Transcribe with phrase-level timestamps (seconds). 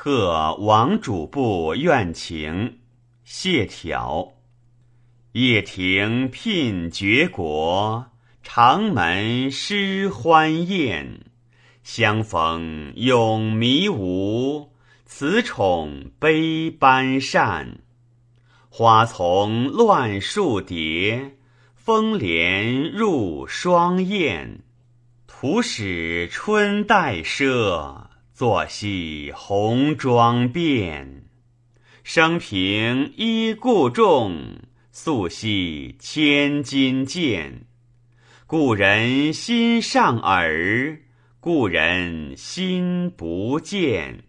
[0.00, 2.78] 贺王主簿怨情，
[3.24, 4.34] 谢条。
[5.32, 8.06] 夜庭聘绝国，
[8.44, 11.22] 长门失欢宴。
[11.82, 14.70] 相逢永迷无，
[15.04, 17.80] 此宠悲般善。
[18.68, 21.38] 花丛乱树叠，
[21.74, 24.60] 风帘入双燕。
[25.26, 28.07] 徒使春带奢，
[28.38, 31.24] 坐戏红妆变。
[32.04, 34.60] 生平依故重。
[34.92, 37.64] 素系千金剑，
[38.46, 41.00] 故人心上耳，
[41.40, 44.22] 故人心不见。